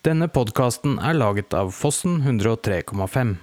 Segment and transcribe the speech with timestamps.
[0.00, 3.34] Denne podkasten er laget av Fossen 103,5.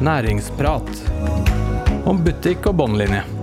[0.00, 1.02] Næringsprat
[2.08, 3.37] om butikk og båndlinje.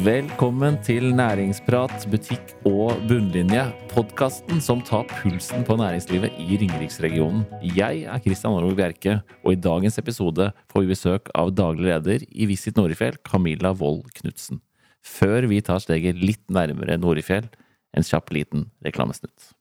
[0.00, 3.66] Velkommen til Næringsprat, butikk og bunnlinje.
[3.90, 7.42] Podkasten som tar pulsen på næringslivet i Ringeriksregionen.
[7.76, 12.24] Jeg er Kristian Aarvåg Bjerke, og i dagens episode får vi besøk av daglig leder
[12.32, 14.62] i Visit Norefjell, Camilla Wold Knutsen.
[15.04, 17.52] Før vi tar steget litt nærmere Norefjell,
[17.92, 19.52] en kjapp liten reklamesnutt.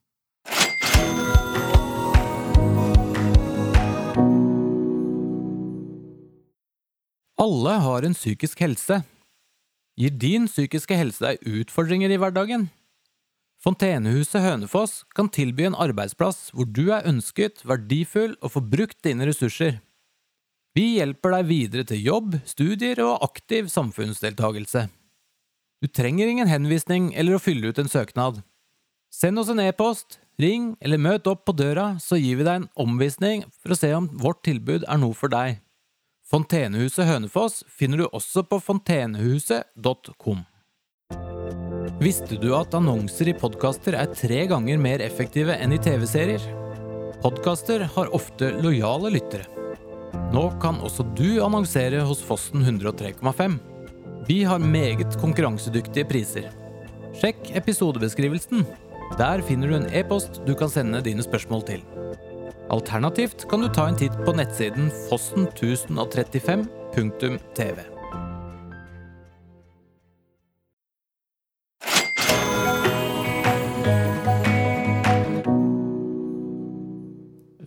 [7.36, 9.04] Alle har en psykisk helse.
[10.00, 12.70] Gir din psykiske helse deg utfordringer i hverdagen?
[13.60, 19.28] Fontenehuset Hønefoss kan tilby en arbeidsplass hvor du er ønsket, verdifull og får brukt dine
[19.28, 19.82] ressurser.
[20.78, 24.86] Vi hjelper deg videre til jobb, studier og aktiv samfunnsdeltagelse.
[25.84, 28.40] Du trenger ingen henvisning eller å fylle ut en søknad.
[29.12, 32.70] Send oss en e-post, ring eller møt opp på døra, så gir vi deg en
[32.80, 35.60] omvisning for å se om vårt tilbud er noe for deg.
[36.30, 40.44] Fontenehuset Hønefoss finner du også på fontenehuset.com.
[41.98, 46.46] Visste du at annonser i podkaster er tre ganger mer effektive enn i TV-serier?
[47.24, 49.48] Podkaster har ofte lojale lyttere.
[50.30, 53.58] Nå kan også du annonsere hos Fossen 103,5.
[54.30, 56.52] Vi har meget konkurransedyktige priser.
[57.18, 58.68] Sjekk episodebeskrivelsen.
[59.18, 61.82] Der finner du en e-post du kan sende dine spørsmål til.
[62.70, 67.80] Alternativt kan du ta en titt på nettsiden fossen1035.tv.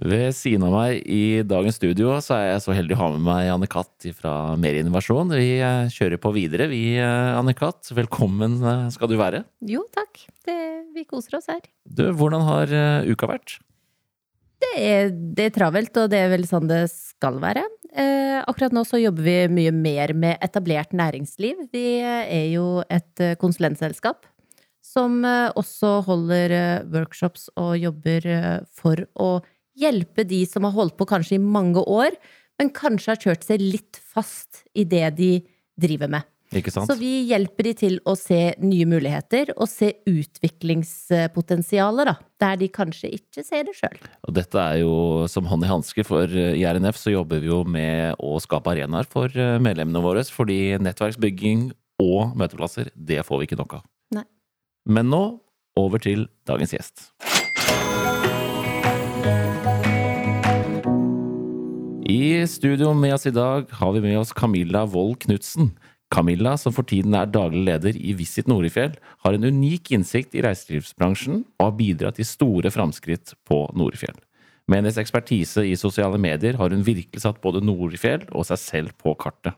[0.03, 3.23] Ved siden av meg i dagens studio så er jeg så heldig å ha med
[3.27, 5.30] meg Anne Katt fra Merinnovasjon.
[5.34, 7.91] Vi eh, kjører på videre, vi, eh, Anne Katt.
[7.97, 9.45] Velkommen eh, skal du være.
[9.67, 10.25] Jo, takk.
[10.47, 10.56] Det,
[10.95, 11.62] vi koser oss her.
[11.86, 12.67] Du, hvordan har
[13.08, 13.58] uka vært?
[14.62, 17.64] Det er, det er, travelt, og det er vel sånn det skal være.
[17.92, 21.67] Eh, akkurat nå så jobber vi mye mer med etablert næringsliv.
[21.74, 24.28] Vi er jo et konsulentselskap
[24.83, 26.52] som også holder
[26.90, 28.27] workshops og jobber
[28.74, 29.30] for å
[29.78, 32.17] hjelpe de som har holdt på kanskje i mange år,
[32.61, 35.33] men kanskje har kjørt seg litt fast i det de
[35.80, 36.32] driver med.
[36.52, 42.14] Så vi hjelper de til å se nye muligheter og se utviklingspotensialet, da.
[42.42, 43.96] Der de kanskje ikke ser det sjøl.
[44.29, 47.64] Og dette er jo som hånd i hanske, for i RNF så jobber vi jo
[47.64, 50.23] med å skape arenaer for eh, medlemmene våre.
[50.29, 53.85] Fordi nettverksbygging og møteplasser, det får vi ikke nok av.
[54.18, 54.27] Nei.
[54.91, 55.24] Men nå
[55.79, 57.08] over til dagens gjest.
[62.12, 65.70] I studio med oss i dag har vi med oss Camilla Wold Knutsen.
[66.12, 68.92] Camilla, som for tiden er daglig leder i Visit Norefjell,
[69.24, 74.18] har en unik innsikt i reiselivsbransjen og har bidratt til store framskritt på Norefjell.
[74.68, 78.95] Med hennes ekspertise i sosiale medier har hun virkelig satt både Norefjell og seg selv
[79.00, 79.56] på kartet.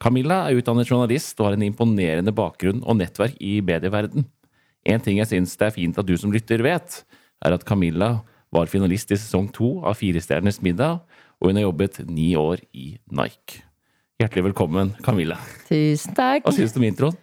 [0.00, 4.24] Camilla er utdannet journalist og har en imponerende bakgrunn og nettverk i medieverden.
[4.88, 7.02] En ting jeg syns det er fint at du som lytter vet,
[7.44, 8.14] er at Camilla
[8.50, 11.04] var finalist i sesong to av Fire stjerners middag,
[11.40, 13.69] og hun har jobbet ni år i Nike.
[14.20, 15.38] Hjertelig velkommen, Camilla.
[15.64, 16.44] Tusen takk.
[16.44, 17.14] Hva syns du om introen?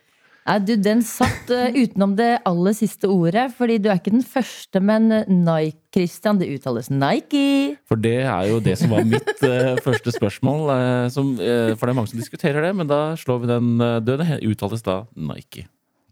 [0.47, 4.23] Ja, du, Den satt uh, utenom det aller siste ordet, fordi du er ikke den
[4.25, 7.75] første, men Nike, Christian, det uttales Nike.
[7.85, 10.63] For det er jo det som var mitt uh, første spørsmål.
[10.71, 13.67] Uh, som, for det er mange som diskuterer det, men da slår vi den
[14.07, 14.25] døde.
[14.31, 15.67] Det uttales da Nike.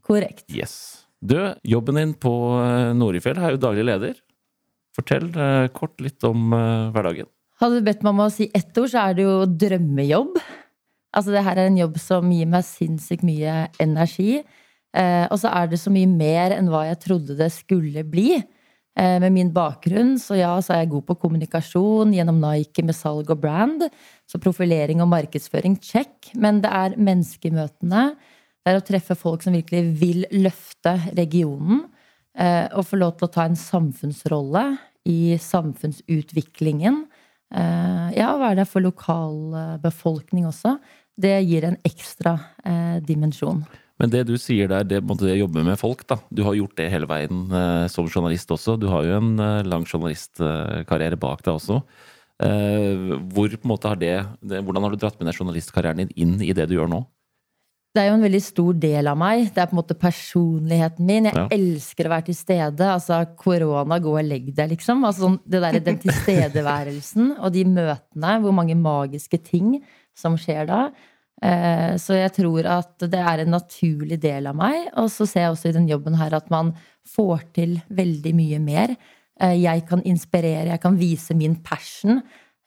[0.06, 0.46] Korrekt.
[0.54, 0.76] Yes.
[1.18, 2.36] Du, jobben din på
[2.94, 4.20] Norefjell er jo daglig leder.
[4.94, 5.32] Fortell
[5.74, 6.54] kort litt om
[6.94, 7.32] hverdagen.
[7.64, 10.38] Hadde du bedt meg om å si ett ord, så er det jo drømmejobb.
[11.16, 14.42] Altså, det her er en jobb som gir meg sinnssykt mye energi.
[14.96, 18.38] Eh, og så er det så mye mer enn hva jeg trodde det skulle bli.
[18.96, 22.96] Eh, med min bakgrunn, så ja, så er jeg god på kommunikasjon gjennom Nike med
[22.96, 23.84] salg og brand.
[24.28, 26.32] Så profilering og markedsføring, check.
[26.36, 28.06] Men det er menneskemøtene.
[28.64, 31.84] Det er å treffe folk som virkelig vil løfte regionen.
[32.36, 34.66] Eh, og få lov til å ta en samfunnsrolle
[35.12, 37.04] i samfunnsutviklingen.
[37.56, 40.78] Eh, ja, være der for lokalbefolkning også.
[41.16, 42.36] Det gir en ekstra
[42.66, 43.64] eh, dimensjon.
[43.96, 46.18] Men det du sier der, det måtte du jobbe med folk, da.
[46.28, 48.76] Du har gjort det hele veien eh, som journalist også.
[48.80, 51.80] Du har jo en eh, lang journalistkarriere bak deg også.
[52.44, 56.42] Eh, hvor måte har det, det, Hvordan har du dratt med deg journalistkarrieren din inn
[56.44, 57.06] i det du gjør nå?
[57.96, 59.46] Det er jo en veldig stor del av meg.
[59.56, 61.30] Det er på en måte personligheten min.
[61.30, 61.48] Jeg Ja.
[61.56, 62.90] elsker å være til stede.
[62.92, 65.06] Altså, korona, gå og legg deg, liksom.
[65.08, 69.78] Altså, sånn, det der, den tilstedeværelsen og de møtene, hvor mange magiske ting
[70.16, 70.80] som skjer da.
[71.44, 74.88] Eh, Så jeg tror at det er en naturlig del av meg.
[74.98, 76.74] Og så ser jeg også i den jobben her at man
[77.16, 78.96] får til veldig mye mer.
[79.40, 82.22] Eh, Jeg kan inspirere, jeg kan vise min passion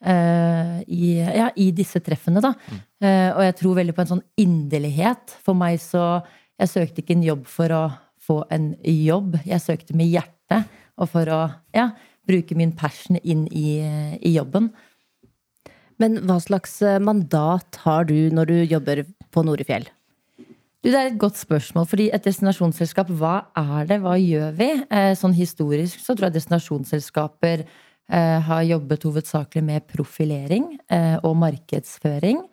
[0.05, 2.53] eh, i, ja, i disse treffene, da.
[3.01, 5.39] Eh, Og jeg tror veldig på en sånn inderlighet.
[5.43, 6.23] For meg så
[6.59, 7.83] Jeg søkte ikke en jobb for å
[8.19, 9.37] få en jobb.
[9.47, 10.67] Jeg søkte med hjertet
[10.99, 11.93] og for å ja,
[12.27, 13.79] bruke min passion inn i,
[14.21, 14.73] i jobben.
[16.03, 19.05] Men hva slags eh, mandat har du når du jobber
[19.35, 19.89] på Norefjell?
[20.39, 24.71] Du, det er et godt spørsmål, fordi et destinasjonsselskap, hva er det, hva gjør vi?
[24.95, 30.71] Eh, sånn historisk så tror jeg destinasjonsselskaper eh, har jobbet hovedsakelig med profilering
[31.27, 32.45] og markedsføring.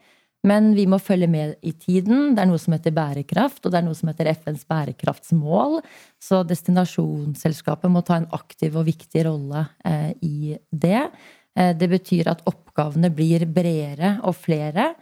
[0.46, 2.36] Men vi må følge med i tiden.
[2.36, 5.80] Det er noe som heter bærekraft, og det er noe som heter FNs bærekraftsmål.
[6.22, 9.64] Så destinasjonsselskapet må ta en aktiv og viktig rolle
[10.22, 11.02] i det.
[11.56, 14.94] Eh, det betyr at oppgavene blir bredere og flere.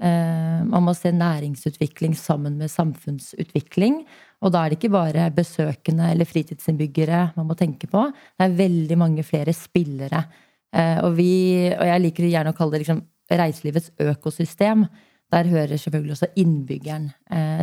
[0.00, 4.04] Eh, Man må se næringsutvikling sammen med samfunnsutvikling.
[4.42, 8.08] Og da er det ikke bare besøkende eller fritidsinnbyggere man må tenke på.
[8.38, 10.24] Det er veldig mange flere spillere.
[10.72, 14.86] Eh, Og, vi, og jeg liker gjerne å kalle det liksom reiselivets økosystem.
[15.30, 17.12] Der hører selvfølgelig også innbyggeren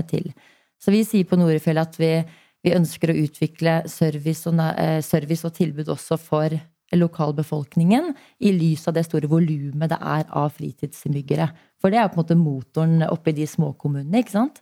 [0.07, 0.31] til.
[0.79, 2.23] Så vi sier på Norefjell at vi,
[2.63, 4.55] vi ønsker å utvikle service og,
[5.03, 6.55] service og tilbud også for
[6.95, 11.49] lokalbefolkningen, i lys av det store volumet det er av fritidsinnbyggere.
[11.81, 14.61] For det er på en måte motoren oppi de små kommunene, ikke sant?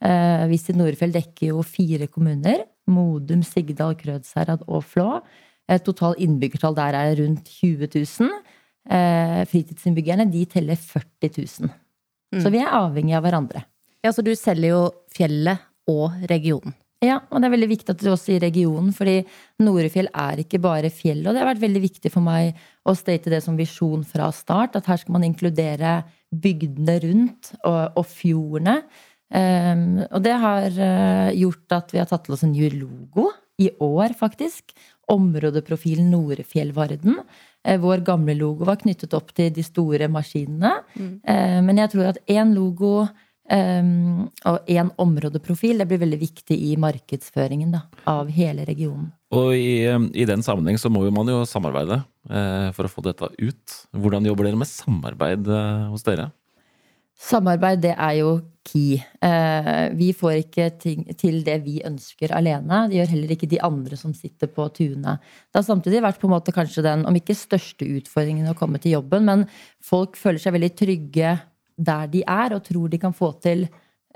[0.00, 2.64] Eh, Visit Norefjell dekker jo fire kommuner.
[2.88, 5.20] Modum, Sigdal, Krødsherad og Flå.
[5.68, 8.32] Eh, total innbyggertall der er rundt 20 000.
[8.88, 11.74] Eh, fritidsinnbyggerne de teller 40 000.
[12.42, 13.64] Så vi er avhengig av hverandre.
[14.04, 14.82] Ja, så du selger jo
[15.14, 16.74] fjellet og regionen.
[17.06, 19.20] Ja, og det er veldig viktig at du også i regionen, fordi
[19.62, 21.22] Norefjell er ikke bare fjell.
[21.24, 22.56] Og det har vært veldig viktig for meg
[22.86, 26.00] å state det som visjon fra start, at her skal man inkludere
[26.34, 28.80] bygdene rundt og, og fjordene.
[29.26, 33.30] Um, og det har uh, gjort at vi har tatt til oss en ny logo
[33.58, 34.74] i år, faktisk.
[35.10, 37.18] Områdeprofilen Norefjellvarden.
[37.66, 40.76] Uh, vår gamle logo var knyttet opp til de store maskinene.
[40.96, 43.08] Eh, men jeg tror at én logo
[43.46, 49.12] Um, og én områdeprofil det blir veldig viktig i markedsføringen da, av hele regionen.
[49.34, 52.00] Og i, eh, i den sammenheng så må jo man jo samarbeide
[52.30, 53.78] eh, for å få dette ut.
[53.94, 56.30] Hvordan jobber dere med samarbeid eh, hos dere?
[57.16, 58.30] Samarbeid det er jo
[58.66, 58.98] key.
[59.24, 62.84] Eh, vi får ikke ting, til det vi ønsker alene.
[62.90, 65.22] Det gjør heller ikke de andre som sitter på tunet.
[65.48, 68.82] Det har samtidig vært på en måte kanskje den, om ikke største utfordringen å komme
[68.82, 69.46] til jobben, men
[69.84, 71.36] folk føler seg veldig trygge
[71.76, 73.66] der de er, og tror de kan få til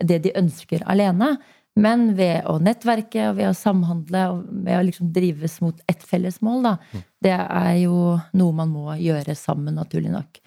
[0.01, 1.35] det de ønsker alene.
[1.81, 6.03] Men ved å nettverke og ved å samhandle og ved å liksom drives mot ett
[6.03, 10.41] felles mål, da, det er jo noe man må gjøre sammen, naturlig nok.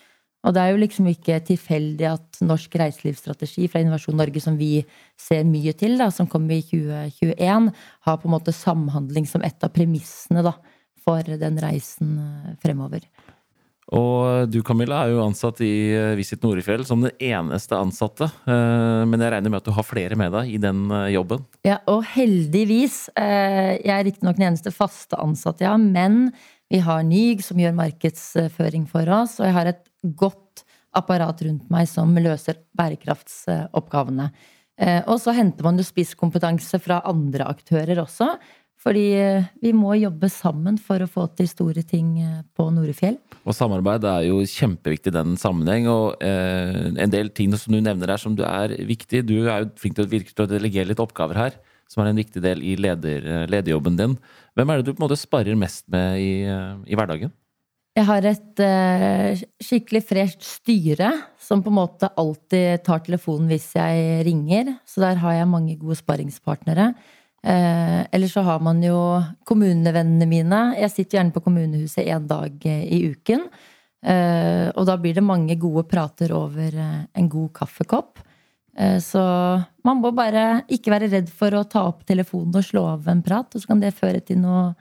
[0.44, 4.82] Og det er jo liksom ikke tilfeldig at norsk reiselivsstrategi fra Innovasjon Norge, som vi
[5.20, 7.70] ser mye til, da, som kom i 2021,
[8.10, 10.58] har på en måte samhandling som et av premissene da,
[11.04, 13.08] for den reisen eh, fremover.
[13.94, 18.26] Og du Camilla er jo ansatt i eh, Visit Norefjell som den eneste ansatte.
[18.50, 21.44] eh, Men jeg regner med at du har flere med deg i den eh, jobben.
[21.68, 23.06] Ja, og heldigvis.
[23.14, 26.32] Jeg er riktignok den eneste faste ansatte, jeg ja, men
[26.74, 29.86] vi har NYG som gjør markedsføring for oss, og jeg har et
[30.18, 30.64] godt
[30.98, 34.32] apparat rundt meg som løser bærekraftsoppgavene.
[35.06, 38.32] Og så henter man jo spisskompetanse fra andre aktører også.
[38.84, 43.16] Fordi eh, vi må jobbe sammen for å få til store ting eh, på Norefjell.
[43.48, 45.88] Og samarbeid er jo kjempeviktig i den sammenheng.
[45.92, 49.24] Og eh, en del ting som du nevner her som du er viktig.
[49.30, 51.56] Du er jo flink til å virke til å delegere litt oppgaver her,
[51.92, 54.18] som er en viktig del i leder, lederjobben din.
[54.58, 57.32] Hvem er det du på en måte sparer mest med i, i hverdagen?
[57.94, 63.68] Jeg har et eh, skikkelig fresht styre som på en måte alltid tar telefonen hvis
[63.78, 64.72] jeg ringer.
[64.90, 66.90] Så der har jeg mange gode sparringspartnere.
[67.44, 68.98] Eh, eller så har man jo
[69.48, 70.62] kommunevennene mine.
[70.80, 73.50] Jeg sitter gjerne på kommunehuset én dag eh, i uken.
[74.04, 78.24] Eh, og da blir det mange gode prater over en god kaffekopp.
[79.06, 79.22] Så
[79.86, 83.20] man må bare ikke være redd for å ta opp telefonen og slå av en
[83.22, 84.72] prat, og så kan det føre til noe,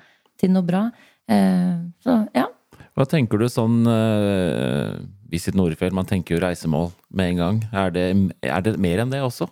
[0.41, 0.87] til noe bra.
[1.29, 2.47] Så ja.
[2.97, 3.83] Hva tenker du sånn
[5.29, 7.61] Visit Nordfjell, man tenker jo reisemål med en gang.
[7.85, 8.07] Er det,
[8.41, 9.51] er det mer enn det også?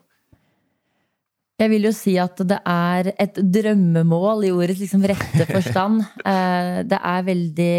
[1.60, 6.04] Jeg vil jo si at det er et drømmemål i ordets liksom rette forstand.
[6.30, 7.74] Eh, Det er veldig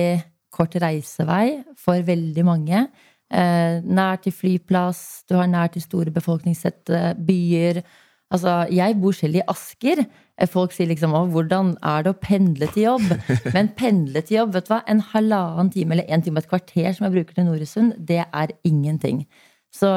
[0.54, 2.86] kort reisevei for veldig mange.
[3.32, 7.82] Eh, nær til flyplass, du har nær til store befolkningstette byer.
[8.32, 10.04] Altså, jeg bor selv i Asker.
[10.38, 13.08] Eh, Folk sier liksom å, hvordan er det å pendle til jobb?
[13.56, 16.52] Men pendle til jobb, vet du hva, en halvannen time eller en time og et
[16.54, 19.26] kvarter som jeg bruker til Noresund, det er ingenting.
[19.74, 19.90] Så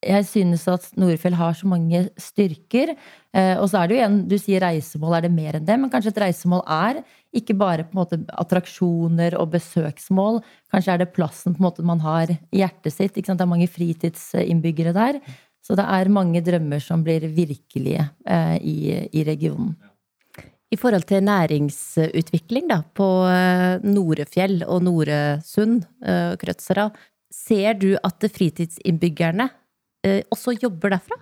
[0.00, 2.94] jeg synes at Norefjell har så mange styrker.
[3.36, 5.76] Eh, Og så er det jo igjen, du sier reisemål, er det mer enn det?
[5.76, 7.02] Men kanskje et reisemål er
[7.36, 10.40] ikke bare på en måte attraksjoner og besøksmål.
[10.72, 13.14] Kanskje er det plassen på en måte man har i hjertet sitt.
[13.14, 15.20] Det er mange fritidsinnbyggere der.
[15.60, 18.78] Så det er mange drømmer som blir virkelige eh, i,
[19.12, 19.76] i regionen.
[20.70, 25.82] I forhold til næringsutvikling da, på eh, Norefjell og Noresund,
[26.40, 26.88] Krødsera,
[27.30, 29.50] ser du at fritidsinnbyggerne
[30.32, 31.18] også jobber derfra?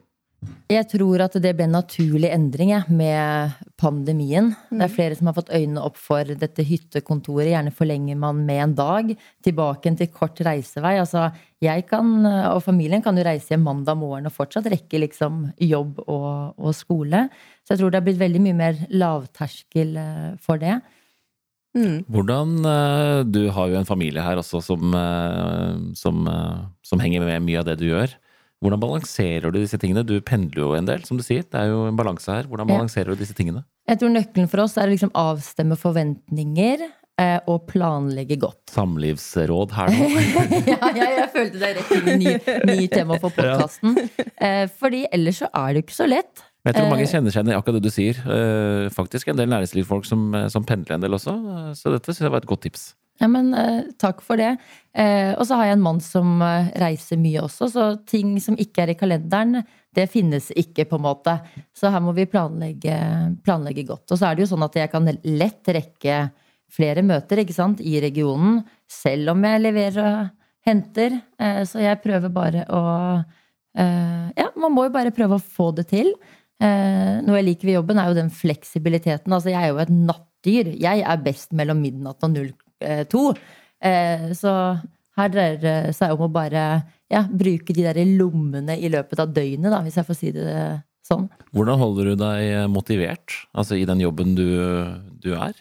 [0.71, 4.53] Jeg tror at det ble en naturlig endring jeg, med pandemien.
[4.71, 7.51] Det er flere som har fått øynene opp for dette hyttekontoret.
[7.51, 9.11] Gjerne forlenger man med en dag.
[9.43, 10.95] Tilbake til kort reisevei.
[11.01, 11.25] Altså,
[11.65, 12.13] jeg kan,
[12.53, 16.77] og familien kan jo reise hjem mandag morgen og fortsatt rekke liksom jobb og, og
[16.77, 17.27] skole.
[17.67, 20.79] Så jeg tror det har blitt veldig mye mer lavterskel eh, for det.
[21.77, 21.99] Mm.
[22.09, 27.27] Hvordan eh, Du har jo en familie her også som, eh, som, eh, som henger
[27.27, 28.15] med mye av det du gjør.
[28.65, 30.03] Hvordan balanserer du disse tingene?
[30.07, 31.45] Du pendler jo en del, som du sier.
[31.47, 32.49] Det er jo en balanse her.
[32.51, 33.63] Hvordan balanserer du disse tingene?
[33.89, 36.83] Jeg tror nøkkelen for oss er å liksom avstemme forventninger
[37.23, 38.65] eh, og planlegge godt.
[38.75, 40.09] Samlivsråd her nå?
[40.73, 42.35] ja, jeg, jeg følte det rett inn i ny,
[42.73, 43.95] ny tema for podkasten.
[44.43, 46.45] Eh, fordi ellers så er det jo ikke så lett.
[46.67, 47.13] Jeg tror mange Eh.
[47.15, 48.19] kjenner seg igjen i akkurat det du sier.
[48.27, 51.33] Eh, Faktisk en del næringslivsfolk som, eh, som pendler en del også.
[51.79, 52.91] Så dette synes jeg var et godt tips.
[53.19, 54.55] Ja, men uh, takk for det.
[54.95, 58.59] Uh, og så har jeg en mann som uh, reiser mye også, så ting som
[58.59, 59.63] ikke er i kalenderen,
[59.95, 61.35] det finnes ikke, på en måte.
[61.75, 62.95] Så her må vi planlegge,
[63.47, 64.07] planlegge godt.
[64.13, 66.21] Og så er det jo sånn at jeg kan lett rekke
[66.71, 71.17] flere møter, ikke sant, i regionen, selv om jeg leverer og henter.
[71.67, 72.83] Så jeg prøver bare å
[73.79, 76.13] Ja, man må jo bare prøve å få det til.
[76.61, 79.33] Noe jeg liker ved jobben, er jo den fleksibiliteten.
[79.33, 80.75] Altså, jeg er jo et nattdyr.
[80.77, 82.68] Jeg er best mellom midnatt og 02.
[82.81, 84.53] Eh, så
[85.19, 86.65] her dreier det seg om å bare
[87.11, 90.53] ja, bruke de der lommene i løpet av døgnet, da, hvis jeg får si det
[91.09, 91.27] sånn.
[91.57, 94.47] Hvordan holder du deg motivert altså i den jobben du,
[95.23, 95.57] du er?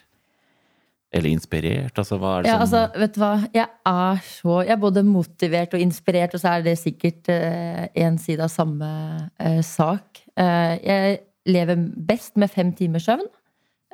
[1.08, 1.96] Eller inspirert?
[1.96, 3.32] Altså, hva er det Ja, som altså, vet du hva?
[3.56, 8.18] Jeg er så Jeg er både motivert og inspirert, og så er det sikkert én
[8.20, 8.90] side av samme
[9.40, 10.20] eh, sak.
[10.36, 13.24] Eh, jeg lever best med fem timers søvn.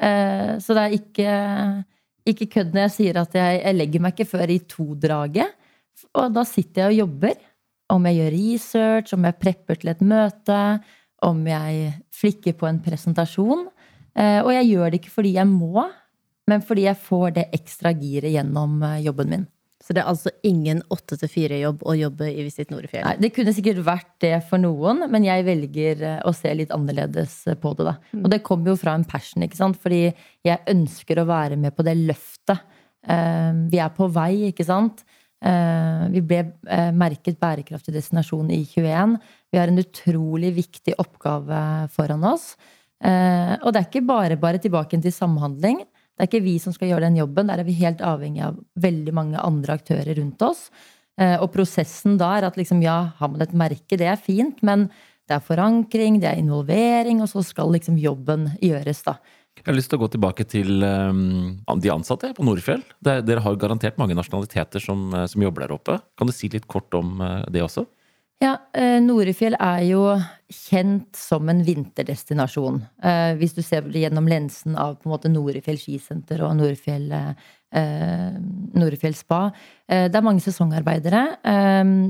[0.02, 1.36] Eh, så det er ikke,
[2.28, 5.56] ikke kødd når jeg sier at jeg, jeg legger meg ikke før i to-draget.
[6.16, 7.42] Og da sitter jeg og jobber.
[7.92, 10.60] Om jeg gjør research, om jeg prepper til et møte,
[11.24, 13.66] om jeg flikker på en presentasjon.
[14.16, 15.84] Eh, og jeg gjør det ikke fordi jeg må,
[16.48, 19.44] men fordi jeg får det ekstra giret gjennom eh, jobben min.
[19.84, 23.04] Så det er altså ingen åtte til fire-jobb å jobbe i Visit Norefjell?
[23.04, 26.72] Nei, det kunne sikkert vært det for noen, men jeg velger eh, å se litt
[26.72, 27.90] annerledes eh, på det.
[27.90, 27.94] da.
[28.22, 29.76] Og det kommer jo fra en passion, ikke sant?
[29.82, 30.06] fordi
[30.46, 32.64] jeg ønsker å være med på det løftet.
[33.04, 35.04] Eh, Vi er på vei, ikke sant?
[35.44, 36.38] Vi ble
[36.96, 39.18] merket bærekraftig destinasjon i 21.
[39.52, 41.58] Vi har en utrolig viktig oppgave
[41.92, 42.54] foran oss.
[43.04, 45.82] Og det er ikke bare bare tilbake til samhandling.
[46.14, 47.48] Det er ikke vi som skal gjøre den jobben.
[47.50, 50.68] Der er vi helt avhengig av veldig mange andre aktører rundt oss.
[51.18, 54.62] Eh, Og prosessen da er at liksom, ja, har man et merke, det er fint,
[54.62, 54.88] men
[55.28, 59.16] det er forankring, det er involvering, og så skal liksom jobben gjøres, da.
[59.54, 62.82] Jeg har lyst til å gå tilbake til um, de ansatte på Nordfjell.
[63.06, 66.00] Dere har garantert mange nasjonaliteter som, eh, som jobber der oppe.
[66.18, 67.86] Kan du si litt kort om eh, det også?
[68.42, 70.02] Ja, eh, Norefjell er jo
[70.52, 72.80] kjent som en vinterdestinasjon.
[73.02, 78.34] Eh, Hvis du ser gjennom lensen av på en måte Norefjell skisenter og Norefjell, eh,
[78.74, 79.52] Norefjell spa.
[79.88, 81.36] Det er mange sesongarbeidere.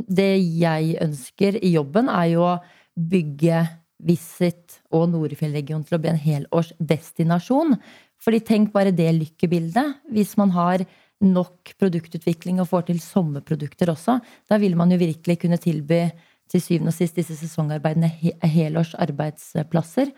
[0.06, 2.60] Det jeg ønsker i jobben, er jo å
[2.98, 3.68] bygge
[4.04, 7.78] Visit og Norefjellregionen til å bli en helårsdestinasjon.
[8.20, 10.00] Fordi tenk bare det lykkebildet.
[10.12, 10.84] Hvis man har
[11.24, 14.18] nok produktutvikling og får til sommerprodukter også,
[14.50, 16.08] da vil man jo virkelig kunne tilby
[16.50, 18.10] til syvende og sist disse sesongarbeidene
[18.50, 20.10] helårs arbeidsplasser.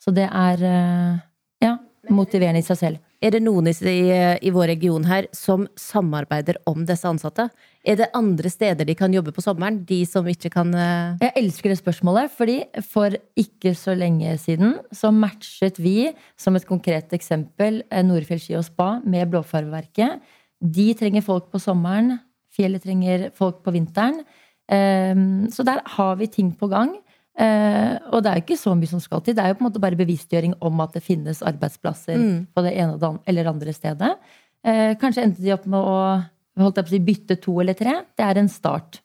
[0.00, 1.18] Så det er eh,
[1.64, 1.76] ja,
[2.12, 3.02] motiverende i seg selv.
[3.24, 4.00] Er det noen i,
[4.44, 7.46] i vår region her som samarbeider om disse ansatte?
[7.84, 9.78] Er det andre steder de kan jobbe på sommeren?
[9.88, 14.76] De som ikke kan eh, Jeg elsker det spørsmålet, fordi for ikke så lenge siden
[14.92, 20.20] så matchet vi, som et konkret eksempel, eh, Norefjell ski og spa med Blåfarveverket.
[20.64, 22.18] De trenger folk på sommeren.
[22.56, 24.22] Fjellet trenger folk på vinteren.
[24.70, 26.96] Ehm, Så der har vi ting på gang.
[27.36, 29.34] Eh, Og det er jo ikke så mye som skal til.
[29.34, 32.46] Det er jo på en måte bare bevisstgjøring om at det finnes arbeidsplasser Mm.
[32.54, 34.16] på det ene eller andre stedet.
[34.64, 36.24] Eh, Kanskje endte de opp med å
[36.56, 38.02] holdt jeg på å si, bytte to eller tre.
[38.16, 39.00] Det er en start.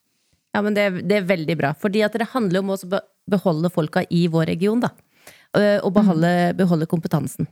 [0.53, 1.73] Ja, men det, er- det er veldig bra.
[1.73, 4.89] Fordi at det handler om å beholde folka i vår region, da.
[5.55, 7.47] Eh, Og beholde, beholde kompetansen.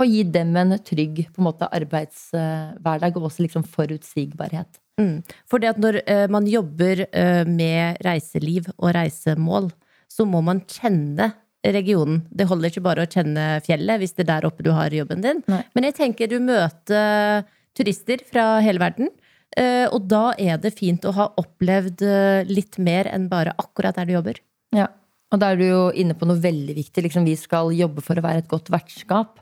[0.00, 4.80] Og gi dem en trygg på en måte, arbeidshverdag og også liksom forutsigbarhet.
[5.00, 5.20] Mm.
[5.48, 9.70] For det at når eh, man jobber eh, med reiseliv og reisemål,
[10.10, 11.30] så må man kjenne
[11.60, 12.22] regionen.
[12.32, 15.24] Det holder ikke bare å kjenne fjellet hvis det er der oppe du har jobben
[15.24, 15.42] din.
[15.52, 15.62] Nei.
[15.76, 17.44] Men jeg tenker du møter
[17.76, 19.12] turister fra hele verden,
[19.60, 22.02] eh, og da er det fint å ha opplevd
[22.48, 24.40] litt mer enn bare akkurat der du jobber.
[24.76, 24.88] Ja.
[25.30, 27.04] Og da er du jo inne på noe veldig viktig.
[27.06, 29.38] Liksom, vi skal jobbe for å være et godt vertskap.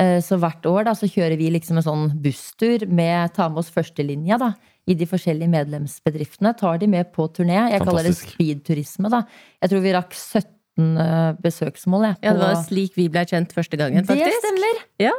[0.00, 3.60] Eh, Så hvert år da, så kjører vi liksom en sånn busstur med ta med
[3.60, 4.54] oss førstelinja da,
[4.88, 6.54] i de forskjellige medlemsbedriftene.
[6.58, 7.58] Tar de med på turné.
[7.70, 9.10] Jeg kaller det speedturisme.
[9.12, 9.24] da.
[9.60, 12.08] Jeg tror vi rakk 17 eh, besøksmål.
[12.08, 14.84] Jeg, Ja, det var slik vi ble kjent første gangen, det stemmer!
[14.98, 15.12] Ja.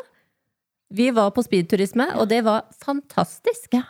[0.93, 3.73] Vi var på speedturisme, og det var fantastisk.
[3.73, 3.83] Ja.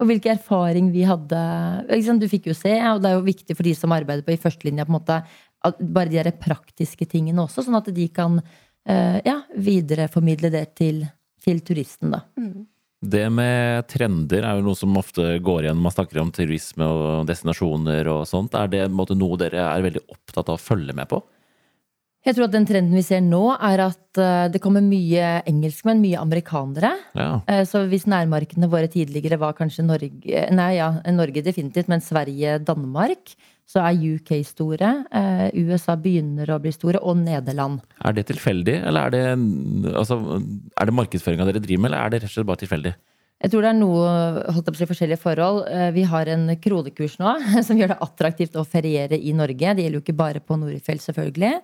[0.00, 1.38] Og hvilken erfaring vi hadde.
[2.18, 4.40] Du fikk jo se, og det er jo viktig for de som arbeider på i
[4.40, 5.18] førstelinja, på en måte,
[5.62, 8.40] at bare de der praktiske tingene også, sånn at de kan
[8.86, 11.02] ja, videreformidle det til,
[11.44, 12.22] til turisten, da.
[13.00, 16.84] Det med trender er jo noe som ofte går igjen når man snakker om turisme
[16.84, 18.56] og destinasjoner og sånt.
[18.58, 21.22] Er det måte, noe dere er veldig opptatt av å følge med på?
[22.20, 26.02] Jeg tror at den trenden vi ser nå, er at eh, det kommer mye engelskmenn,
[26.04, 26.90] mye amerikanere.
[27.16, 27.30] Ja.
[27.48, 32.58] Eh, Så hvis nærmarkedene våre tidligere var kanskje Norge Nei, ja, Norge definitivt, men Sverige,
[32.60, 33.32] Danmark,
[33.70, 34.90] så er UK store.
[35.14, 37.84] Eh, USA begynner å bli store, og Nederland.
[38.02, 40.18] Er det tilfeldig, eller er det, altså,
[40.74, 42.94] er det markedsføringa dere driver med, eller er det rett og slett bare tilfeldig?
[43.40, 44.08] Jeg tror det er noe
[44.52, 45.62] holdt opp til forskjellige forhold.
[45.72, 47.30] Eh, Vi har en kronekurs nå
[47.66, 49.72] som gjør det attraktivt å feriere i Norge.
[49.78, 51.54] Det gjelder jo ikke bare på Norefjell, selvfølgelig.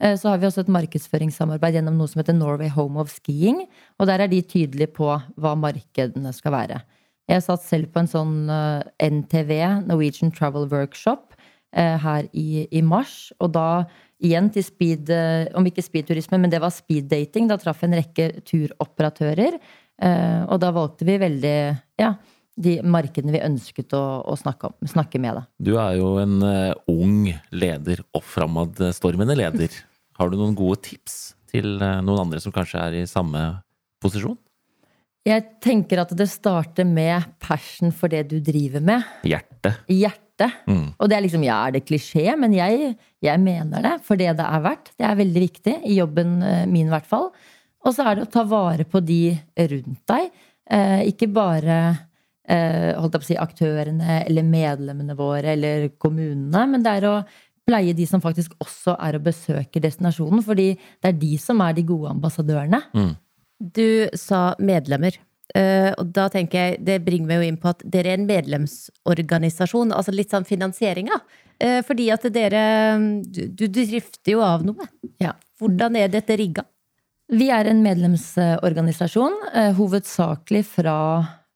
[0.00, 3.66] Eh, Så har vi også et markedsføringssamarbeid gjennom noe som heter Norway Home of Skiing.
[4.00, 6.80] Og der er de tydelige på hva markedene skal være.
[7.28, 8.34] Jeg satt selv på en sånn
[9.02, 9.50] NTV,
[9.90, 11.34] Norwegian Travel Workshop,
[11.76, 13.32] her i, i mars.
[13.36, 13.84] Og da
[14.24, 17.50] igjen til speed, eh, om ikke speedturisme, men det var speeddating.
[17.50, 19.58] Da traff en rekke turoperatører.
[20.02, 21.56] Eh, og da valgte vi veldig
[22.00, 22.14] ja,
[22.56, 25.40] de markedene vi ønsket å, å snakke, om, snakke med.
[25.40, 25.44] Da.
[25.60, 29.72] Du er jo en eh, ung leder, og framadstormende leder.
[30.16, 33.48] Har du noen gode tips til eh, noen andre som kanskje er i samme
[34.02, 34.38] posisjon?
[35.26, 39.02] Jeg tenker at det starter med passion for det du driver med.
[39.26, 39.74] Hjerte.
[39.90, 40.25] Hjerte.
[40.68, 40.88] Mm.
[41.00, 42.26] Og det er liksom, ja, er det klisjé?
[42.38, 42.94] Men jeg,
[43.24, 44.92] jeg mener det for det det er verdt.
[44.98, 45.76] Det er veldig viktig.
[45.88, 47.30] I jobben eh, min, i hvert fall.
[47.86, 49.20] Og så er det å ta vare på de
[49.72, 50.30] rundt deg.
[50.66, 56.64] Eh, ikke bare eh, holdt jeg på å si, aktørene eller medlemmene våre eller kommunene,
[56.72, 57.18] men det er å
[57.66, 60.42] pleie de som faktisk også er og besøker destinasjonen.
[60.46, 62.82] Fordi det er de som er de gode ambassadørene.
[63.58, 65.16] Du sa medlemmer.
[65.54, 68.28] Eh, og da tenker jeg, det bringer meg jo inn på at dere er en
[68.28, 69.94] medlemsorganisasjon.
[69.94, 71.20] Altså litt sånn finansieringa.
[71.56, 72.62] Uh, fordi at dere
[73.24, 74.90] du, du drifter jo av noe.
[75.22, 75.30] Ja.
[75.56, 76.66] Hvordan er dette rigga?
[77.32, 80.98] Vi er en medlemsorganisasjon, uh, hovedsakelig fra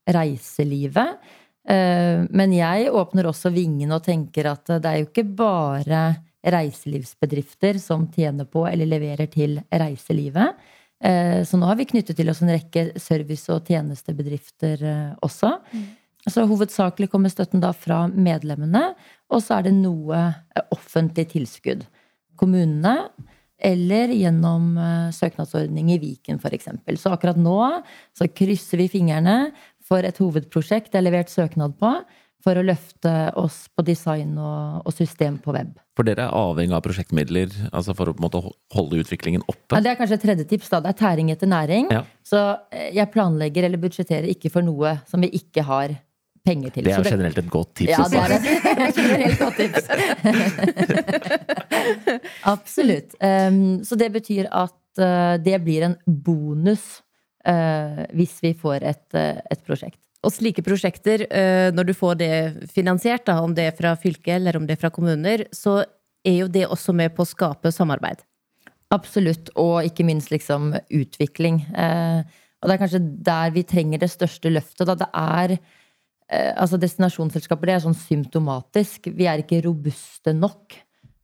[0.09, 1.21] reiselivet.
[1.69, 6.03] Eh, Men jeg åpner også vingene og tenker at det er jo ikke bare
[6.41, 10.57] reiselivsbedrifter som tjener på eller leverer til reiselivet.
[11.03, 14.85] Eh, Så nå har vi knyttet til oss en rekke service- og tjenestebedrifter
[15.23, 15.57] også.
[15.57, 15.87] også.
[16.29, 18.91] Så hovedsakelig kommer støtten da fra medlemmene,
[19.33, 21.87] og så er det noe eh, offentlig tilskudd.
[22.41, 23.09] Kommunene,
[23.61, 26.69] eller gjennom eh, søknadsordning i Viken f.eks.
[27.01, 27.57] Så akkurat nå
[28.17, 29.39] så krysser vi fingrene
[29.85, 31.95] for et hovedprosjekt det er levert søknad på,
[32.45, 35.73] for å løfte oss på design og, og system på web.
[35.99, 38.43] For dere er avhengig av prosjektmidler altså for å på en måte
[38.77, 39.77] holde utviklingen oppe?
[39.77, 40.71] Ja, det er kanskje et tredje tips.
[40.73, 41.91] da, Det er tæring etter næring.
[41.93, 42.05] Ja.
[42.27, 42.41] Så
[42.73, 45.99] eh, jeg planlegger eller budsjetterer ikke for noe som vi ikke har
[46.47, 46.87] penger til.
[46.87, 47.93] Det er jo generelt et godt tips.
[47.93, 48.31] Ja, det er
[48.89, 49.83] et generelt godt tips.
[52.55, 53.17] Absolutt.
[53.21, 57.03] Um, så det betyr at uh, det blir en bonus
[57.45, 60.01] uh, hvis vi får et, uh, et prosjekt.
[60.21, 62.33] Og slike prosjekter, eh, når du får det
[62.75, 65.81] finansiert, da, om det er fra fylket eller om det er fra kommuner, så
[66.27, 68.21] er jo det også med på å skape samarbeid.
[68.93, 69.49] Absolutt.
[69.57, 71.63] Og ikke minst liksom utvikling.
[71.73, 72.21] Eh,
[72.61, 74.85] og det er kanskje der vi trenger det største løftet.
[74.91, 74.99] Da.
[74.99, 79.09] Det er eh, Altså, destinasjonsselskaper, det er sånn symptomatisk.
[79.17, 80.77] Vi er ikke robuste nok.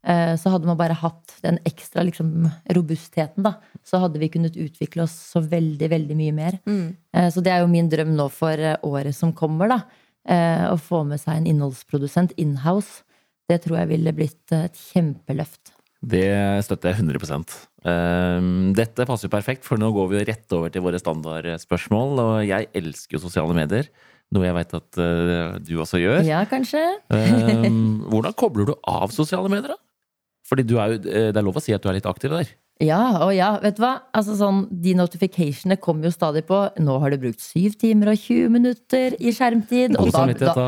[0.07, 4.55] Eh, så hadde man bare hatt den ekstra liksom, robustheten, da, så hadde vi kunnet
[4.55, 6.59] utvikle oss så veldig, veldig mye mer.
[6.67, 6.95] Mm.
[7.33, 9.81] så det er jo min drøm nå for eh, året som kommer, da.
[10.27, 13.05] Eh, å få med seg en innholdsprodusent inhouse.
[13.47, 15.73] Det tror jeg ville blitt eh, et kjempeløft.
[16.07, 16.27] Det
[16.67, 17.47] støtter jeg 100
[17.87, 22.19] Ehm, Dette passer jo perfekt, for nå går vi jo rett over til våre standardspørsmål.
[22.19, 23.89] Og jeg elsker jo sosiale medier.
[24.35, 26.25] Noe jeg veit at eh, du også gjør.
[26.27, 26.83] Ja, kanskje.
[27.15, 27.69] Eh,
[28.11, 29.86] hvordan kobler du av sosiale medier, da?
[30.47, 32.33] Fordi du er jo, eh, det er lov å si at du er litt aktiv
[32.33, 32.55] der.
[32.85, 33.95] Ja, og ja, vet du hva?
[34.17, 36.59] Altså sånn, De notificationene kommer jo stadig på.
[36.83, 39.97] Nå har du brukt 7 timer og 20 minutter i skjermtid.
[39.97, 40.67] Og da, da,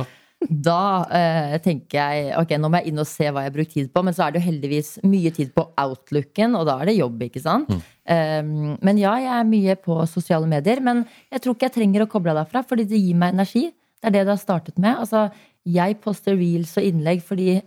[0.49, 0.79] da.
[1.19, 3.93] eh, tenker jeg ok, nå må jeg inn og se hva jeg har brukt tid
[3.93, 4.05] på.
[4.07, 7.27] Men så er det jo heldigvis mye tid på outlooken, og da er det jobb,
[7.29, 7.77] ikke sant?
[8.09, 10.81] Um, men ja, jeg er mye på sosiale medier.
[10.81, 13.69] Men jeg tror ikke jeg trenger å koble av derfra, fordi det gir meg energi.
[13.99, 14.97] Det er det det har startet med.
[14.97, 15.29] Altså,
[15.69, 17.59] jeg poster reels og innlegg fordi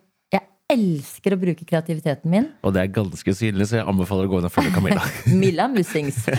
[0.71, 2.47] elsker å bruke kreativiteten min.
[2.65, 5.03] Og det er ganske synlig, så jeg anbefaler å gå inn og følge Camilla.
[5.41, 6.23] Milla Mussings.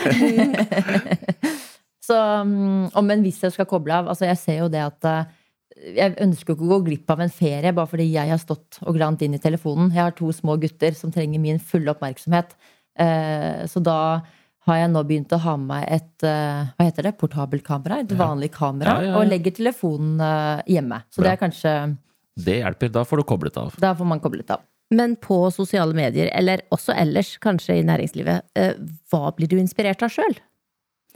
[2.08, 2.18] så,
[2.48, 5.30] mm, og men hvis jeg skal koble av altså Jeg ser jo det at eh,
[5.98, 8.94] jeg ønsker ikke å gå glipp av en ferie bare fordi jeg har stått og
[8.98, 9.90] glant inn i telefonen.
[9.94, 12.54] Jeg har to små gutter som trenger min fulle oppmerksomhet.
[13.00, 13.96] Eh, Så da
[14.68, 17.98] har jeg nå begynt å ha med meg et eh, hva heter det, portabelt kamera.
[18.04, 18.98] Et vanlig kamera.
[19.00, 19.16] Ja, ja, ja.
[19.18, 20.20] Og legger telefonen
[20.70, 21.00] hjemme.
[21.10, 21.72] Så det er kanskje
[22.36, 22.88] Det hjelper.
[22.92, 23.74] Da får du koblet av.
[23.80, 24.62] Da får man koblet av.
[24.92, 28.74] Men på sosiale medier, eller også ellers, kanskje i næringslivet, eh,
[29.10, 30.36] hva blir du inspirert av sjøl?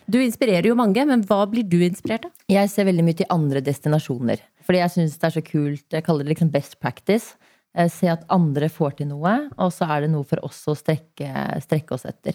[0.08, 2.32] Du inspirerer jo mange, men hva blir du inspirert av?
[2.48, 4.40] Jeg ser veldig mye til andre destinasjoner.
[4.64, 5.84] Fordi jeg syns det er så kult.
[5.92, 7.34] Jeg kaller det liksom best practice.
[7.76, 10.76] Eh, Se at andre får til noe, og så er det noe for oss å
[10.78, 11.28] strekke,
[11.66, 12.32] strekke oss etter.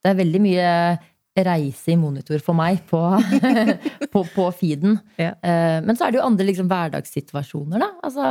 [0.00, 0.68] Det er veldig mye
[1.36, 3.00] reise i monitor for meg på,
[4.12, 4.98] på, på feeden.
[5.20, 5.34] Ja.
[5.38, 7.90] Eh, Men så er det jo andre liksom hverdagssituasjoner, da.
[8.06, 8.30] Altså,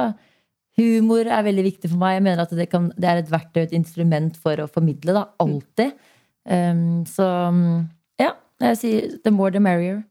[0.79, 2.17] humor er veldig viktig for meg.
[2.17, 5.25] Jeg mener at det, kan, det er et verktøy, et instrument for å formidle, da.
[5.43, 5.95] Alltid.
[6.49, 7.27] Um, så
[8.19, 8.33] ja,
[8.63, 10.03] jeg sier the more the merrier.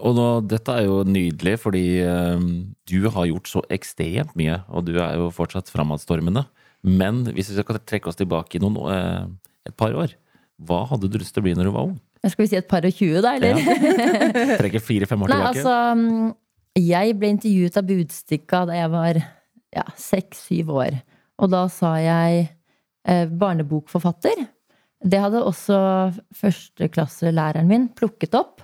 [0.00, 2.46] Og nå, dette er jo nydelig, fordi um,
[2.88, 6.46] du har gjort så ekstremt mye, og du er jo fortsatt framadstormende.
[6.82, 10.14] Men hvis vi skal trekke oss tilbake i noen, uh, et par år,
[10.62, 12.00] hva hadde du lyst til å bli når du var ung?
[12.22, 13.58] Skal vi si et par og tjue, da, eller?
[14.60, 15.58] Trekker fire-fem år Nei, tilbake?
[15.58, 16.28] altså mm,
[16.78, 19.22] Jeg ble intervjuet av Budstikka da jeg var
[19.72, 20.98] ja, seks-syv år.
[21.42, 24.44] Og da sa jeg eh, barnebokforfatter.
[25.02, 25.78] Det hadde også
[26.38, 28.62] førsteklasselæreren min plukket opp.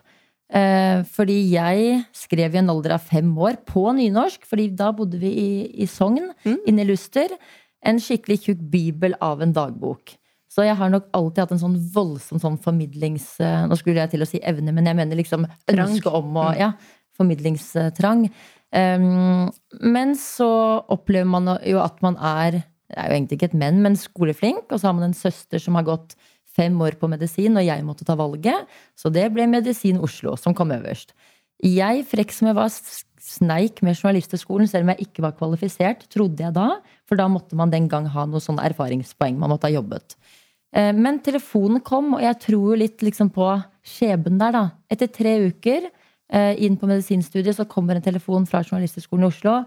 [0.48, 5.18] Eh, fordi jeg skrev i en alder av fem år på nynorsk, fordi da bodde
[5.20, 5.50] vi i,
[5.82, 7.34] i Sogn, inne i Luster.
[7.82, 10.14] En skikkelig tjukk bibel av en dagbok.
[10.48, 13.34] Så jeg har nok alltid hatt en sånn voldsom sånn formidlings...
[13.44, 15.84] eh, Nå skulle jeg til å si evne, men jeg mener liksom Trang.
[15.84, 16.72] ønske om å Ja,
[17.18, 18.28] formidlingstrang.
[18.68, 19.48] Um,
[19.80, 20.48] men så
[20.92, 24.68] opplever man jo at man er Det er jo egentlig ikke et men, men skoleflink.
[24.72, 26.16] Og så har man en søster som har gått
[26.58, 28.64] fem år på medisin, og jeg måtte ta valget.
[28.98, 31.12] Så det ble Medisin Oslo som kom øverst.
[31.64, 32.72] Jeg, frekk som jeg var,
[33.28, 36.78] sneik med journalisthøgskolen, selv om jeg ikke var kvalifisert, trodde jeg da.
[37.08, 39.38] For da måtte man den gang ha noe sånn erfaringspoeng.
[39.40, 40.16] Man måtte ha jobbet.
[40.74, 43.48] Eh, Men telefonen kom, og jeg tror jo litt liksom på
[43.88, 44.64] skjebnen der, da.
[44.90, 49.58] Etter tre uker eh, inn på medisinstudiet så kommer en telefon fra Journalisthøgskolen i Oslo.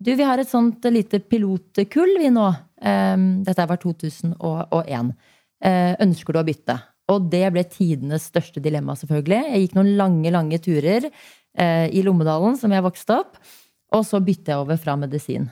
[0.00, 2.46] Du, vi har et sånt lite pilotkull, vi nå.
[2.82, 5.12] Eh, Dette var 2001.
[5.62, 6.78] Eh, Ønsker du å bytte?
[7.10, 9.40] Og det ble tidenes største dilemma, selvfølgelig.
[9.50, 11.08] Jeg gikk noen lange, lange turer
[11.90, 13.40] i Lommedalen, som jeg vokste opp.
[13.98, 15.48] Og så bytta jeg over fra medisin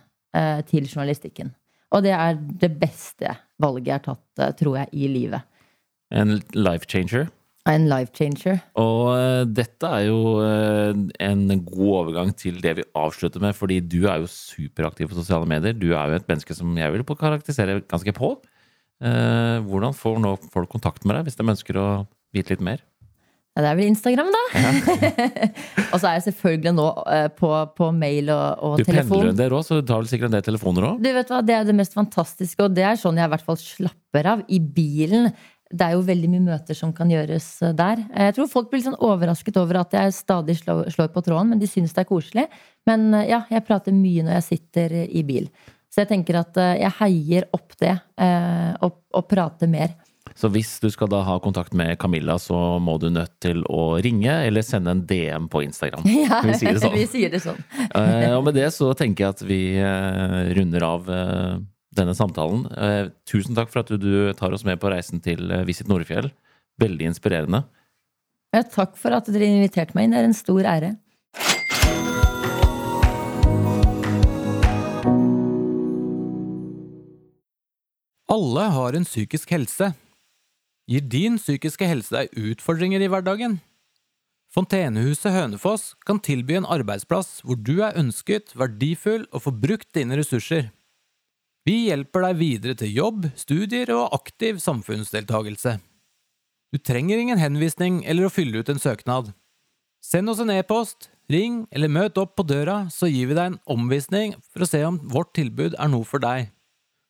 [0.71, 1.51] til journalistikken.
[1.95, 5.45] Og det er det beste valget jeg har tatt, eh, tror jeg, i livet.
[6.15, 7.29] En life changer.
[7.69, 8.61] En life changer.
[8.81, 10.93] Og eh, dette er jo eh,
[11.25, 15.49] en god overgang til det vi avslutter med, fordi du er jo superaktiv på sosiale
[15.49, 15.77] medier.
[15.77, 18.37] Du er jo et menneske som jeg vil karakterisere ganske på.
[18.99, 21.85] Hvordan får nå folk kontakt med deg hvis de ønsker å
[22.35, 22.81] vite litt mer?
[23.59, 24.43] Ja, det er vel Instagram, da.
[25.91, 29.31] og så er jeg selvfølgelig nå eh, på, på mail og, og Du pendler telefon.
[29.33, 31.01] en del òg, så du tar vel sikkert en del telefoner òg?
[31.03, 33.47] Du vet hva, Det er det mest fantastiske, og det er sånn jeg i hvert
[33.49, 35.33] fall slapper av i bilen.
[35.75, 38.05] Det er jo veldig mye møter som kan gjøres eh, der.
[38.15, 41.51] Jeg tror folk blir litt sånn overrasket over at jeg stadig slår, slår på tråden,
[41.51, 42.47] men de syns det er koselig.
[42.87, 45.51] Men eh, ja, jeg prater mye når jeg sitter i bil.
[45.91, 47.95] Så jeg tenker at jeg heier opp det,
[48.85, 49.95] og, og prater mer.
[50.39, 53.97] Så hvis du skal da ha kontakt med Camilla, så må du nødt til å
[54.05, 56.07] ringe eller sende en DM på Instagram.
[56.29, 57.01] Ja, Vi sier det sånn.
[57.11, 57.59] sier det sånn.
[58.37, 61.59] Og med det så tenker jeg at vi eh, runder av eh,
[61.99, 62.69] denne samtalen.
[62.71, 66.31] Eh, tusen takk for at du, tar oss med på reisen til Visit Nordfjell.
[66.79, 67.65] Veldig inspirerende.
[68.55, 70.15] Ja, takk for at dere inviterte meg inn.
[70.15, 70.95] Det er en stor ære.
[78.29, 79.97] Alle har en psykisk helse.
[80.89, 83.59] Gir din psykiske helse deg utfordringer i hverdagen?
[84.49, 90.17] Fontenehuset Hønefoss kan tilby en arbeidsplass hvor du er ønsket, verdifull og får brukt dine
[90.17, 90.71] ressurser.
[91.69, 95.77] Vi hjelper deg videre til jobb, studier og aktiv samfunnsdeltagelse.
[96.73, 99.35] Du trenger ingen henvisning eller å fylle ut en søknad.
[100.01, 103.59] Send oss en e-post Ring eller møt opp på døra, så gir vi deg en
[103.69, 106.49] omvisning for å se om vårt tilbud er noe for deg.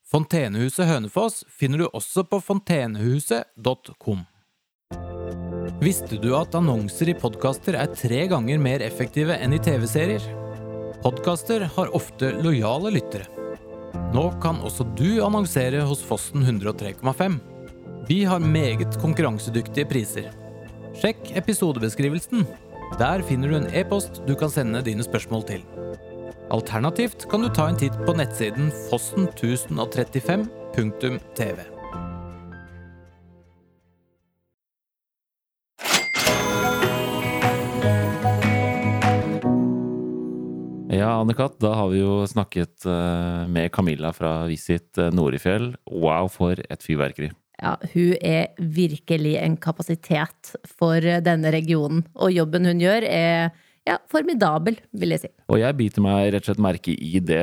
[0.09, 4.23] Fontenehuset Hønefoss finner du også på fontenehuset.com.
[5.83, 10.25] Visste du at annonser i podkaster er tre ganger mer effektive enn i TV-serier?
[11.05, 13.29] Podkaster har ofte lojale lyttere.
[14.17, 17.37] Nå kan også du annonsere hos Fossen 103,5.
[18.09, 20.33] Vi har meget konkurransedyktige priser.
[20.97, 22.49] Sjekk episodebeskrivelsen.
[22.97, 25.69] Der finner du en e-post du kan sende dine spørsmål til.
[26.51, 31.59] Alternativt kan du ta en titt på nettsiden fossen1035.tv.
[40.89, 45.77] Ja, Anne-Kat., da har vi jo snakket eh, med Camilla fra Visit eh, Norefjell.
[45.93, 47.29] Wow, for et fyrverkeri.
[47.61, 52.07] Ja, hun er virkelig en kapasitet for denne regionen.
[52.17, 53.53] Og jobben hun gjør, er
[53.89, 55.31] ja, formidabel, vil jeg si.
[55.49, 57.41] Og jeg biter meg rett og slett merke i det,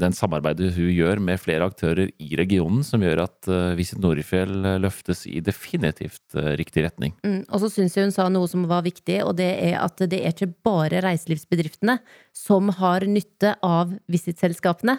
[0.00, 4.52] den samarbeidet hun gjør med flere aktører i regionen, som gjør at uh, Visit Norefjell
[4.82, 7.14] løftes i definitivt uh, riktig retning.
[7.26, 10.02] Mm, og så syns jeg hun sa noe som var viktig, og det er at
[10.10, 12.00] det er ikke bare reiselivsbedriftene
[12.36, 14.98] som har nytte av Visit-selskapene,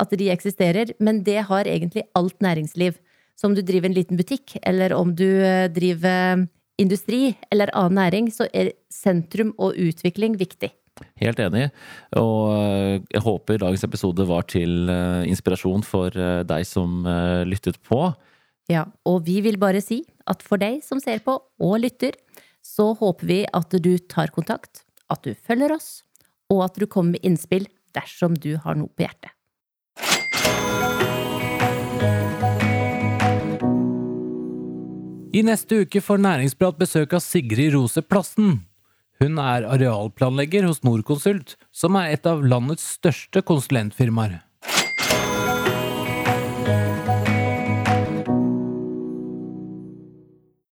[0.00, 2.96] at de eksisterer, men det har egentlig alt næringsliv.
[3.36, 6.46] Så om du driver en liten butikk, eller om du eh, driver
[6.82, 10.72] industri eller annen næring, så er sentrum og utvikling viktig.
[11.22, 11.70] Helt enig,
[12.20, 16.12] og eh, jeg håper dagens episode var til eh, inspirasjon for
[16.46, 17.06] deg som
[17.48, 18.10] lyttet på.
[18.70, 22.14] Ja, og vi vil bare si at for deg som ser på og lytter,
[22.62, 26.02] så håper vi at du tar kontakt, at du følger oss,
[26.52, 27.66] og at du kommer med innspill
[27.96, 29.32] dersom du har noe på hjertet.
[35.32, 38.58] I neste uke får Næringsprat besøk av Sigrid Rose Plassen.
[39.16, 44.42] Hun er arealplanlegger hos Norconsult, som er et av landets største konsulentfirmaer.